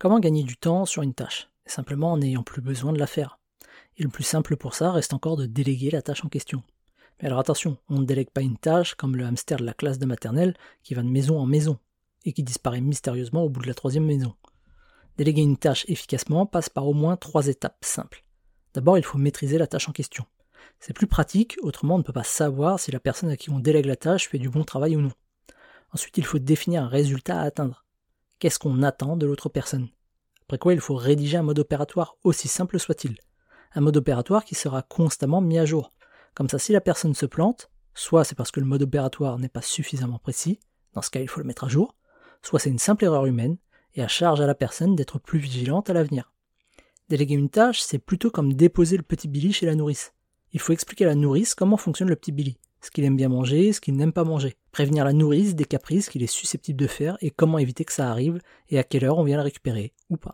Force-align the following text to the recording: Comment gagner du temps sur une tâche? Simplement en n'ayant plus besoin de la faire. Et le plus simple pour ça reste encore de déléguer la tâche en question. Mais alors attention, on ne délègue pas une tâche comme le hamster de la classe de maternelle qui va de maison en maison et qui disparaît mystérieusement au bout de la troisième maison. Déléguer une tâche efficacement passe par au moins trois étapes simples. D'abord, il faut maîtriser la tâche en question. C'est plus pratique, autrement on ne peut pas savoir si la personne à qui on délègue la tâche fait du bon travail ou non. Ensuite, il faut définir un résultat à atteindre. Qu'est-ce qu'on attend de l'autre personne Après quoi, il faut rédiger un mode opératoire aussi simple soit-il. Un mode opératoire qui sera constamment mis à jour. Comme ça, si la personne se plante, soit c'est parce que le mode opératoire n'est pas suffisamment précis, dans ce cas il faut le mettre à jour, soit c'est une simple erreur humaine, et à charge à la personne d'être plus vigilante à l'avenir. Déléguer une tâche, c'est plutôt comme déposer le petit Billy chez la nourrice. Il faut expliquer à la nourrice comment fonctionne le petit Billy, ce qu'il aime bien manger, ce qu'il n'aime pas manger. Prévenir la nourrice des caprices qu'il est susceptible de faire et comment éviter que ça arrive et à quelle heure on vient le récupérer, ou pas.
Comment 0.00 0.20
gagner 0.20 0.44
du 0.44 0.56
temps 0.56 0.84
sur 0.84 1.02
une 1.02 1.12
tâche? 1.12 1.50
Simplement 1.66 2.12
en 2.12 2.18
n'ayant 2.18 2.44
plus 2.44 2.62
besoin 2.62 2.92
de 2.92 3.00
la 3.00 3.08
faire. 3.08 3.40
Et 3.96 4.04
le 4.04 4.08
plus 4.08 4.22
simple 4.22 4.56
pour 4.56 4.76
ça 4.76 4.92
reste 4.92 5.12
encore 5.12 5.36
de 5.36 5.46
déléguer 5.46 5.90
la 5.90 6.02
tâche 6.02 6.24
en 6.24 6.28
question. 6.28 6.62
Mais 7.20 7.26
alors 7.26 7.40
attention, 7.40 7.78
on 7.88 7.98
ne 7.98 8.04
délègue 8.04 8.30
pas 8.30 8.42
une 8.42 8.58
tâche 8.58 8.94
comme 8.94 9.16
le 9.16 9.24
hamster 9.24 9.58
de 9.58 9.64
la 9.64 9.74
classe 9.74 9.98
de 9.98 10.06
maternelle 10.06 10.54
qui 10.84 10.94
va 10.94 11.02
de 11.02 11.08
maison 11.08 11.36
en 11.40 11.46
maison 11.46 11.80
et 12.24 12.32
qui 12.32 12.44
disparaît 12.44 12.80
mystérieusement 12.80 13.42
au 13.42 13.48
bout 13.48 13.60
de 13.60 13.66
la 13.66 13.74
troisième 13.74 14.04
maison. 14.04 14.36
Déléguer 15.16 15.42
une 15.42 15.56
tâche 15.56 15.84
efficacement 15.88 16.46
passe 16.46 16.68
par 16.68 16.86
au 16.86 16.94
moins 16.94 17.16
trois 17.16 17.48
étapes 17.48 17.84
simples. 17.84 18.22
D'abord, 18.74 18.98
il 18.98 19.04
faut 19.04 19.18
maîtriser 19.18 19.58
la 19.58 19.66
tâche 19.66 19.88
en 19.88 19.92
question. 19.92 20.26
C'est 20.78 20.94
plus 20.94 21.08
pratique, 21.08 21.56
autrement 21.60 21.96
on 21.96 21.98
ne 21.98 22.04
peut 22.04 22.12
pas 22.12 22.22
savoir 22.22 22.78
si 22.78 22.92
la 22.92 23.00
personne 23.00 23.30
à 23.30 23.36
qui 23.36 23.50
on 23.50 23.58
délègue 23.58 23.86
la 23.86 23.96
tâche 23.96 24.28
fait 24.28 24.38
du 24.38 24.48
bon 24.48 24.62
travail 24.62 24.94
ou 24.94 25.00
non. 25.00 25.12
Ensuite, 25.92 26.18
il 26.18 26.24
faut 26.24 26.38
définir 26.38 26.84
un 26.84 26.88
résultat 26.88 27.40
à 27.40 27.44
atteindre. 27.44 27.84
Qu'est-ce 28.38 28.60
qu'on 28.60 28.82
attend 28.84 29.16
de 29.16 29.26
l'autre 29.26 29.48
personne 29.48 29.88
Après 30.42 30.58
quoi, 30.58 30.72
il 30.72 30.80
faut 30.80 30.94
rédiger 30.94 31.38
un 31.38 31.42
mode 31.42 31.58
opératoire 31.58 32.16
aussi 32.22 32.46
simple 32.46 32.78
soit-il. 32.78 33.16
Un 33.74 33.80
mode 33.80 33.96
opératoire 33.96 34.44
qui 34.44 34.54
sera 34.54 34.82
constamment 34.82 35.40
mis 35.40 35.58
à 35.58 35.64
jour. 35.64 35.92
Comme 36.34 36.48
ça, 36.48 36.60
si 36.60 36.72
la 36.72 36.80
personne 36.80 37.14
se 37.14 37.26
plante, 37.26 37.68
soit 37.94 38.22
c'est 38.22 38.36
parce 38.36 38.52
que 38.52 38.60
le 38.60 38.66
mode 38.66 38.82
opératoire 38.82 39.40
n'est 39.40 39.48
pas 39.48 39.60
suffisamment 39.60 40.20
précis, 40.20 40.60
dans 40.94 41.02
ce 41.02 41.10
cas 41.10 41.20
il 41.20 41.28
faut 41.28 41.40
le 41.40 41.46
mettre 41.46 41.64
à 41.64 41.68
jour, 41.68 41.96
soit 42.42 42.60
c'est 42.60 42.70
une 42.70 42.78
simple 42.78 43.04
erreur 43.04 43.26
humaine, 43.26 43.56
et 43.94 44.02
à 44.02 44.08
charge 44.08 44.40
à 44.40 44.46
la 44.46 44.54
personne 44.54 44.94
d'être 44.94 45.18
plus 45.18 45.40
vigilante 45.40 45.90
à 45.90 45.92
l'avenir. 45.92 46.32
Déléguer 47.08 47.34
une 47.34 47.50
tâche, 47.50 47.80
c'est 47.80 47.98
plutôt 47.98 48.30
comme 48.30 48.52
déposer 48.52 48.96
le 48.96 49.02
petit 49.02 49.26
Billy 49.26 49.52
chez 49.52 49.66
la 49.66 49.74
nourrice. 49.74 50.12
Il 50.52 50.60
faut 50.60 50.72
expliquer 50.72 51.06
à 51.06 51.08
la 51.08 51.14
nourrice 51.16 51.56
comment 51.56 51.76
fonctionne 51.76 52.08
le 52.08 52.16
petit 52.16 52.32
Billy, 52.32 52.56
ce 52.80 52.90
qu'il 52.90 53.04
aime 53.04 53.16
bien 53.16 53.28
manger, 53.28 53.72
ce 53.72 53.80
qu'il 53.80 53.96
n'aime 53.96 54.12
pas 54.12 54.24
manger. 54.24 54.56
Prévenir 54.72 55.04
la 55.04 55.12
nourrice 55.12 55.54
des 55.54 55.64
caprices 55.64 56.08
qu'il 56.08 56.22
est 56.22 56.26
susceptible 56.26 56.78
de 56.78 56.86
faire 56.86 57.16
et 57.20 57.30
comment 57.30 57.58
éviter 57.58 57.84
que 57.84 57.92
ça 57.92 58.10
arrive 58.10 58.38
et 58.68 58.78
à 58.78 58.84
quelle 58.84 59.04
heure 59.04 59.18
on 59.18 59.24
vient 59.24 59.36
le 59.36 59.42
récupérer, 59.42 59.92
ou 60.10 60.16
pas. 60.16 60.26